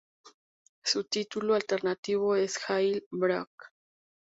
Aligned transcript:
Su 0.83 1.03
título 1.03 1.53
alternativo 1.53 2.35
es 2.35 2.57
Jail 2.57 3.05
Break. 3.11 3.51